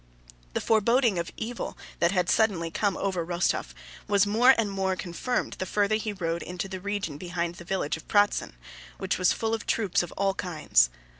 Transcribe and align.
The 0.55 0.61
foreboding 0.61 1.19
of 1.19 1.31
evil 1.37 1.77
that 1.99 2.11
had 2.11 2.27
suddenly 2.27 2.71
come 2.71 2.97
over 2.97 3.23
Rostóv 3.23 3.67
was 4.07 4.25
more 4.25 4.55
and 4.57 4.71
more 4.71 4.95
confirmed 4.95 5.53
the 5.59 5.67
farther 5.67 5.93
he 5.97 6.11
rode 6.11 6.41
into 6.41 6.67
the 6.67 6.79
region 6.81 7.19
behind 7.19 7.53
the 7.53 7.63
village 7.65 7.97
of 7.97 8.07
Pratzen, 8.07 8.53
which 8.97 9.19
was 9.19 9.31
full 9.31 9.53
of 9.53 9.67
troops 9.67 10.01
of 10.01 10.11
all 10.13 10.33
kinds. 10.33 10.89